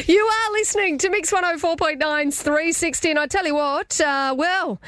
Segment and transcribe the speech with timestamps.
[0.00, 4.80] You are listening to Mix 104.9's 360, and I tell you what, uh, well,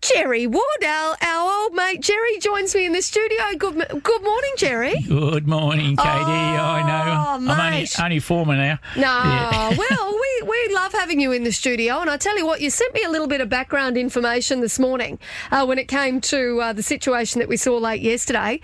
[0.00, 3.38] Gerry Wood, our, our old mate Gerry, joins me in the studio.
[3.56, 4.94] Good, good morning, Gerry.
[5.08, 6.02] Good morning, Katie.
[6.02, 7.24] I know.
[7.30, 8.00] I'm only, mate.
[8.00, 8.78] only foreman now.
[8.96, 9.68] No, Yeah.
[9.78, 12.70] well, we, we love having you in the studio, and I tell you what, you
[12.70, 15.20] sent me a little bit of background information this morning
[15.52, 18.60] uh, when it came to uh, the situation that we saw late yesterday.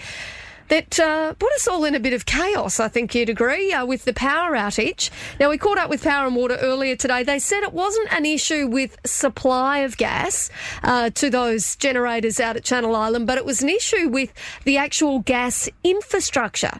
[0.70, 3.84] That uh, put us all in a bit of chaos, I think you'd agree, uh,
[3.84, 5.10] with the power outage.
[5.40, 7.24] Now, we caught up with Power and Water earlier today.
[7.24, 10.48] They said it wasn't an issue with supply of gas
[10.84, 14.76] uh, to those generators out at Channel Island, but it was an issue with the
[14.76, 16.78] actual gas infrastructure.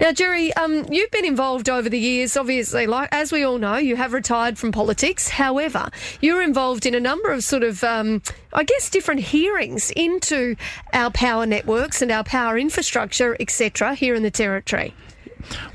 [0.00, 3.76] Now, Gerry, um, you've been involved over the years, obviously, like as we all know,
[3.76, 5.28] you have retired from politics.
[5.28, 8.20] However, you're involved in a number of sort of, um,
[8.52, 10.56] I guess, different hearings into
[10.92, 14.94] our power networks and our power infrastructure, etc., here in the Territory.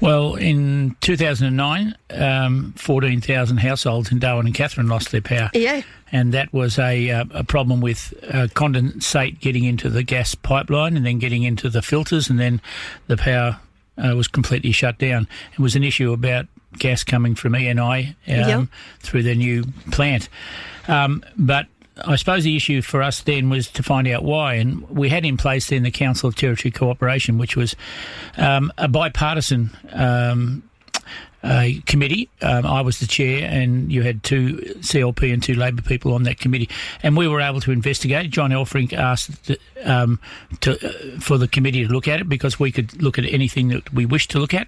[0.01, 5.49] Well, in 2009, um, 14,000 households in Darwin and Katherine lost their power.
[5.53, 5.81] Yeah.
[6.11, 10.95] And that was a, uh, a problem with uh, condensate getting into the gas pipeline
[10.97, 12.61] and then getting into the filters, and then
[13.07, 13.59] the power
[13.97, 15.27] uh, was completely shut down.
[15.53, 16.45] It was an issue about
[16.77, 18.67] gas coming from ENI um, Yep.
[18.99, 20.27] through their new plant.
[20.87, 21.67] Um, but
[21.97, 24.55] I suppose the issue for us then was to find out why.
[24.55, 27.75] And we had in place then the Council of Territory Cooperation, which was
[28.37, 30.63] um, a bipartisan um,
[31.85, 32.29] committee.
[32.41, 36.23] Um, I was the chair, and you had two CLP and two Labor people on
[36.23, 36.69] that committee,
[37.01, 38.29] and we were able to investigate.
[38.29, 39.51] John Elferink asked
[39.83, 40.19] um,
[40.61, 43.67] to, uh, for the committee to look at it because we could look at anything
[43.69, 44.67] that we wished to look at,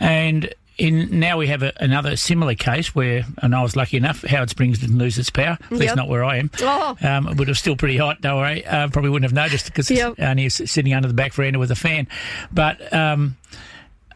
[0.00, 0.52] and.
[0.78, 4.50] In, now we have a, another similar case where, and I was lucky enough, Howard
[4.50, 5.58] Springs didn't lose its power.
[5.60, 5.96] At least Yep.
[5.96, 6.50] not where I am.
[6.60, 6.96] Oh.
[7.02, 8.64] Um, it was still pretty hot, don't worry.
[8.64, 10.12] Uh, probably wouldn't have noticed because Yep.
[10.12, 12.08] it's only sitting under the back veranda with a fan.
[12.52, 13.36] But um,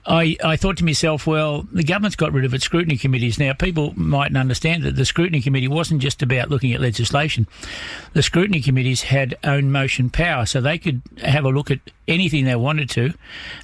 [0.06, 3.38] I, I thought to myself, well, the government's got rid of its scrutiny committees.
[3.38, 7.46] Now, people mightn't understand that the scrutiny committee wasn't just about looking at legislation.
[8.12, 12.44] The scrutiny committees had own motion power, so they could have a look at anything
[12.44, 13.12] they wanted to.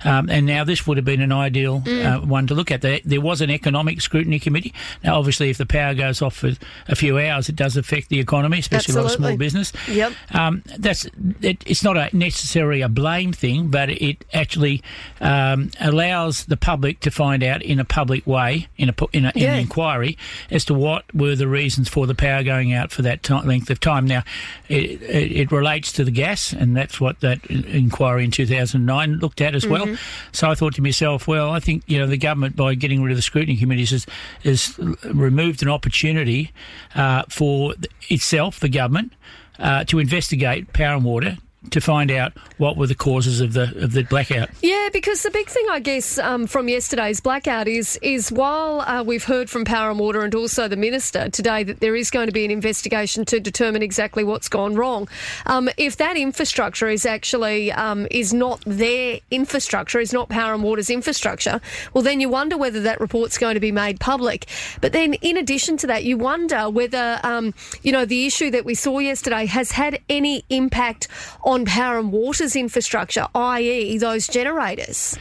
[0.04, 2.82] Um, and now this would have been an ideal uh, one to look at.
[2.82, 4.74] There, there was an economic scrutiny committee.
[5.04, 6.52] Now, obviously, if the power goes off for
[6.88, 9.72] a few hours, it does affect the economy, especially a lot of small business.
[9.88, 10.12] Yep.
[10.32, 11.06] Um, that's
[11.40, 14.82] it, it's not a necessarily a blame thing, but it actually
[15.20, 19.32] um, allows the public to find out in a public way, in a in, a,
[19.34, 19.54] in Yeah.
[19.54, 20.16] an inquiry,
[20.50, 23.80] as to what were the reasons for the power going out for that length of
[23.80, 24.06] time.
[24.06, 24.22] Now,
[24.68, 29.40] it, it, it relates to the gas, and that's what that inquiry in 2009 looked
[29.40, 29.96] at as well.
[30.32, 33.12] So I thought to myself, well, I think you know the government by getting rid
[33.12, 34.06] of the scrutiny committees has,
[34.44, 36.50] has removed an opportunity
[36.94, 37.74] uh, for
[38.08, 39.12] itself, the government,
[39.58, 41.36] uh, to investigate power and water
[41.70, 44.50] to find out what were the causes of the of the blackout.
[44.62, 49.02] Yeah, because the big thing, I guess, um, from yesterday's blackout is is while uh,
[49.02, 52.26] we've heard from Power and Water and also the minister today that there is going
[52.26, 55.08] to be an investigation to determine exactly what's gone wrong.
[55.46, 60.62] Um, if that infrastructure is actually um, is not their infrastructure, is not Power and
[60.62, 61.60] Water's infrastructure,
[61.94, 64.46] well, then you wonder whether that report's going to be made public.
[64.80, 68.64] But then, in addition to that, you wonder whether um, you know the issue that
[68.64, 71.08] we saw yesterday has had any impact
[71.44, 75.16] on Power and Water's infrastructure, i.e., those generators.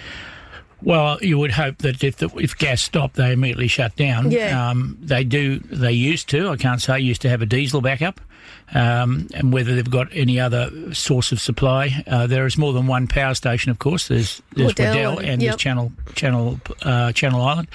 [0.83, 4.31] Well, you would hope that if the, if gas stopped, they immediately shut down.
[4.31, 4.69] Yeah.
[4.69, 5.59] Um, they do.
[5.59, 6.49] They used to.
[6.49, 6.99] I can't say.
[6.99, 8.19] Used to have a diesel backup.
[8.73, 12.87] Um, and whether they've got any other source of supply, uh, there is more than
[12.87, 13.69] one power station.
[13.69, 15.51] Of course, there's there's Weddell Weddell and- and yep.
[15.51, 17.67] there's Channel Channel uh, Channel Island.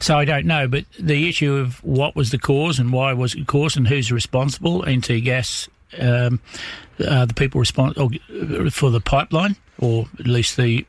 [0.00, 3.34] So I don't know, but the issue of what was the cause and why was
[3.34, 5.68] it caused and who's responsible, NT Gas,
[6.00, 6.40] um,
[7.06, 8.10] uh, the people responsible
[8.70, 10.86] for the pipeline, or at least the,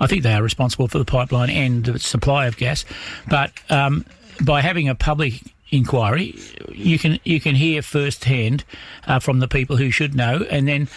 [0.00, 2.84] I think they are responsible for the pipeline and the supply of gas.
[3.28, 4.04] But um,
[4.44, 5.34] by having a public
[5.70, 6.34] inquiry,
[6.72, 8.64] you can you can hear firsthand
[9.06, 10.88] uh, from the people who should know, and then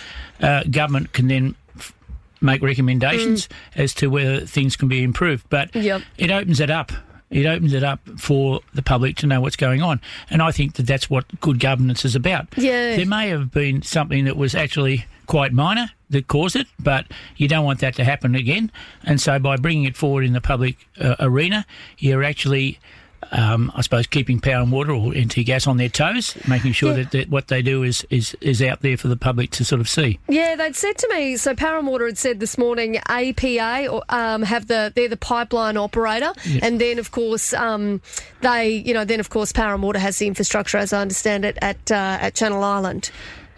[0.42, 1.94] uh, government can then f-
[2.40, 5.46] make recommendations as to whether things can be improved.
[5.50, 6.02] But Yep.
[6.18, 6.92] it opens it up.
[7.32, 10.74] It opens it up for the public to know what's going on, and I think
[10.74, 12.48] that that's what good governance is about.
[12.58, 12.98] Yeah.
[12.98, 17.06] there may have been something that was actually quite minor that caused it, but
[17.38, 18.70] you don't want that to happen again.
[19.04, 21.66] And so, by bringing it forward in the public uh, arena,
[21.98, 22.80] you're actually
[23.32, 26.90] um, I suppose keeping Power and Water or NT Gas on their toes, making sure
[26.92, 27.04] Yeah.
[27.04, 29.82] that, that what they do is, is is out there for the public to sort
[29.82, 30.20] of see.
[30.28, 31.38] Yeah, they'd said to me.
[31.38, 35.18] So Power and Water had said this morning, APA or, um, have the they're the
[35.18, 38.02] pipeline operator, and then of course um,
[38.42, 41.46] they, you know, then of course Power and Water has the infrastructure, as I understand
[41.46, 43.12] it, at uh, at Channel Island.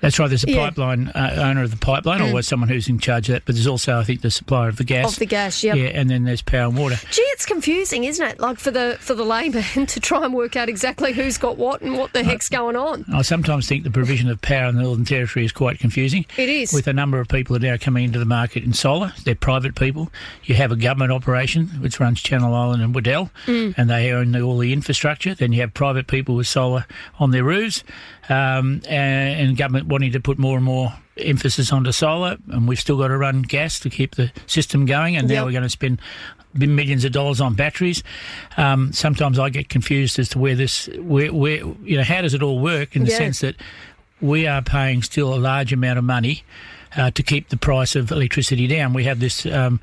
[0.04, 0.28] That's right.
[0.28, 0.66] There's a Yeah.
[0.70, 3.44] pipeline uh, owner of the pipeline, or was someone who's in charge of that.
[3.46, 5.14] But there's also, I think, the supplier of the gas.
[5.14, 5.78] Of the gas, yep.
[5.78, 6.98] Yeah, and then there's power and water.
[7.12, 8.40] Gee, it's confusing, isn't it?
[8.40, 11.82] Like for the for the layman to try and work out exactly who's got what
[11.82, 13.06] and what the heck's going on.
[13.14, 16.26] I sometimes think the provision of power in the Northern Territory is quite confusing.
[16.38, 16.74] It is.
[16.74, 19.14] With a number of people that are now coming into the market in solar.
[19.24, 20.12] They're private people.
[20.44, 23.74] You have a government operation which runs Channel Island and Weddell, Mm.
[23.78, 25.34] and they own the, all the infrastructure.
[25.34, 26.86] Then you have private people with solar
[27.20, 27.84] on their roofs,
[28.30, 32.38] um, and, and government wanting to put more and more emphasis onto solar.
[32.51, 35.16] And we've still got to run gas to keep the system going.
[35.16, 35.36] And Yep.
[35.38, 36.01] now we're going to spend
[36.54, 38.04] millions of dollars on batteries.
[38.57, 42.34] Um, sometimes I get confused as to where this, where, where, you know, how does
[42.34, 43.18] it all work in the Yeah.
[43.18, 43.56] sense that
[44.22, 46.44] we are paying still a large amount of money
[46.96, 48.94] uh, to keep the price of electricity down.
[48.94, 49.80] We have this um,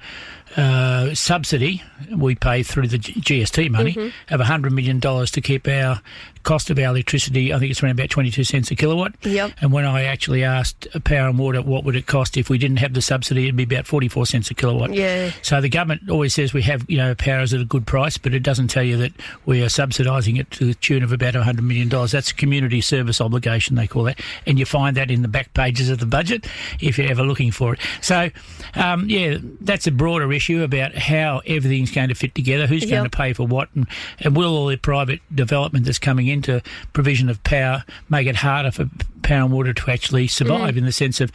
[0.56, 1.82] uh, subsidy
[2.16, 4.34] we pay through the GST money Mm-hmm.
[4.34, 6.00] of $100 million to keep our
[6.42, 9.14] cost of our electricity, I think it's around about 22 cents a kilowatt.
[9.22, 9.52] Yep.
[9.60, 12.78] And when I actually asked Power and Water what would it cost if we didn't
[12.78, 14.94] have the subsidy, it'd be about 44 cents a kilowatt.
[14.94, 15.32] Yeah.
[15.42, 18.32] So the government always says we have, you know, powers at a good price, but
[18.32, 19.12] it doesn't tell you that
[19.44, 21.88] we are subsidising it to the tune of about $100 million.
[21.88, 24.18] That's a community service obligation, they call that.
[24.46, 26.46] And you find that in the back pages of the budget
[26.80, 27.80] if you're ever looking for it.
[28.00, 28.30] So,
[28.74, 33.04] um, yeah, that's a broader issue about how everything's going to fit together, who's going
[33.04, 33.86] to pay for what, and,
[34.20, 38.70] and will all the private development that's coming into provision of power make it harder
[38.70, 38.88] for
[39.22, 40.78] power and water to actually survive mm.
[40.78, 41.30] in the sense of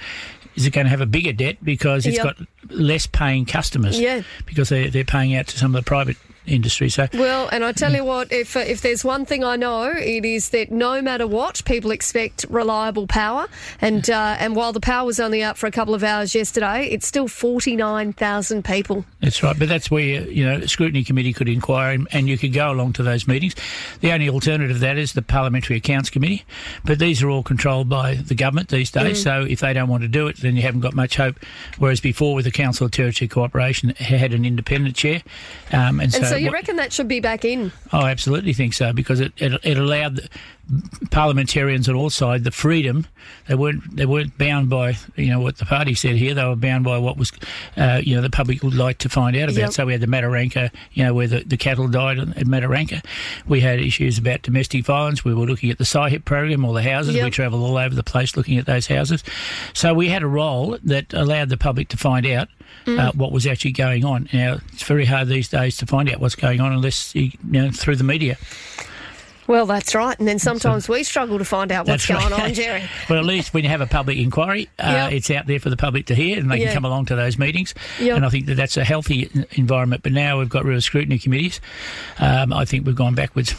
[0.55, 2.23] is it going to have a bigger debt because it's Yep.
[2.23, 4.21] got less paying customers Yeah.
[4.45, 6.89] because they're, they're paying out to some of the private industry.
[6.89, 9.83] So Well, and I tell you what, if uh, if there's one thing I know,
[9.83, 13.47] it is that no matter what, people expect reliable power.
[13.81, 16.87] And uh, and while the power was only out for a couple of hours yesterday,
[16.87, 19.05] it's still forty nine thousand people.
[19.25, 22.53] That's right, but that's where you know a scrutiny committee could inquire, and, you could
[22.53, 23.55] go along to those meetings.
[24.01, 26.45] The only alternative to that is the parliamentary accounts committee,
[26.83, 29.21] but these are all controlled by the government these days.
[29.23, 31.37] So if they don't want to do it, then you haven't got much hope.
[31.79, 35.23] Whereas before, with the Council of Territory Cooperation, it had an independent chair,
[35.71, 37.71] um, and, And so, you what- reckon that should be back in?
[37.91, 40.29] Oh, I absolutely think so because it, it, it allowed the
[41.11, 43.05] parliamentarians on all sides the freedom.
[43.47, 46.33] They weren't they weren't bound by you know what the party said here.
[46.33, 47.31] They were bound by what was
[47.77, 49.57] uh, you know the public would like to find out about.
[49.57, 49.73] Yep.
[49.73, 53.05] So we had the Mataranka, you know, where the, the cattle died at Mataranka.
[53.47, 55.23] We had issues about domestic violence.
[55.23, 57.15] We were looking at the SIHIP program, all the houses.
[57.15, 57.25] Yep.
[57.25, 59.23] We travelled all over the place looking at those houses.
[59.73, 62.49] So we had a role that allowed the public to find out.
[62.87, 64.29] Uh, what was actually going on?
[64.31, 67.61] Now it's very hard these days to find out what's going on unless you, you
[67.61, 68.37] know through the media.
[69.47, 70.17] Well, that's right.
[70.17, 72.43] And then sometimes we struggle to find out what's going right.
[72.45, 72.83] on, Gerry.
[73.09, 75.11] Well, at least when you have a public inquiry, uh, Yep.
[75.13, 76.65] it's out there for the public to hear, and they Yeah.
[76.67, 77.73] can come along to those meetings.
[77.99, 78.15] Yep.
[78.17, 80.01] And I think that that's a healthy environment.
[80.03, 81.61] But now we've got real scrutiny committees.
[82.19, 83.53] Um, I think we've gone backwards.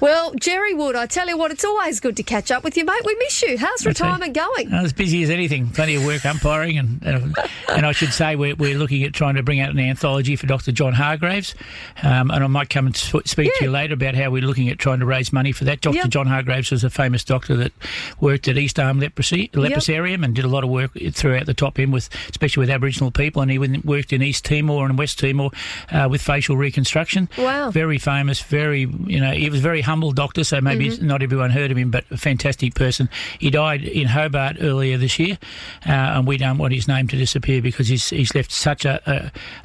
[0.00, 2.84] Well, Gerry Wood, I tell you what, it's always good to catch up with you,
[2.84, 3.00] mate.
[3.06, 3.56] We miss you.
[3.56, 4.72] How's That's retirement going?
[4.72, 7.34] As busy as anything, plenty of work umpiring, and and,
[7.68, 10.46] and I should say we're, we're looking at trying to bring out an anthology for
[10.46, 10.72] Dr.
[10.72, 11.54] John Hargraves,
[12.02, 14.68] um, and I might come and sp- speak to you later about how we're looking
[14.68, 15.80] at trying to raise money for that.
[15.80, 15.96] Dr.
[15.96, 16.08] Yep.
[16.08, 17.72] John Hargraves was a famous doctor that
[18.20, 21.78] worked at East Arm Leprosy Leprosarium and did a lot of work throughout the top
[21.78, 25.50] end with, especially with Aboriginal people, and he worked in East Timor and West Timor
[25.92, 27.28] uh, with facial reconstruction.
[27.38, 27.70] Wow.
[27.70, 31.06] Very famous, very you know, he was a very humble doctor, so maybe Mm-hmm.
[31.06, 33.08] not everyone heard of him, but a fantastic person.
[33.38, 35.38] He died in Hobart earlier this year,
[35.86, 39.00] uh, and we don't want his name to disappear because he's he's left such a,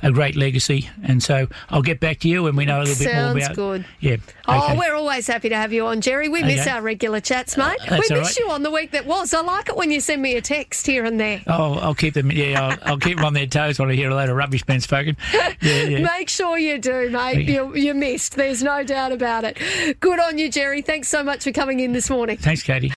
[0.03, 0.89] a, a great legacy.
[1.03, 3.55] And so I'll get back to you when we know a little bit more about.
[3.55, 3.85] good.
[4.01, 4.17] Yeah.
[4.47, 6.29] Oh, we're always happy to have you on, Gerry.
[6.29, 7.77] We miss our regular chats, uh, mate.
[7.87, 8.39] that's we miss right.
[8.39, 9.33] you on the week that was.
[9.33, 11.41] I like it when you send me a text here and there.
[11.47, 12.31] Oh, I'll keep them.
[12.31, 14.63] Yeah, I'll, I'll keep them on their toes when I hear a load of rubbish
[14.63, 15.17] being spoken.
[15.61, 15.99] Yeah, yeah.
[15.99, 17.37] Make sure you do, mate.
[17.37, 17.53] Okay.
[17.53, 18.35] You, you missed.
[18.35, 19.99] There's no doubt about it.
[19.99, 20.81] Good on you, Gerry.
[20.81, 22.37] Thanks so much for coming in this morning.
[22.37, 22.91] Thanks, Katie.